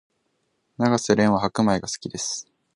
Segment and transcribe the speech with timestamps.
[0.79, 2.47] 永瀬廉は白米が好きです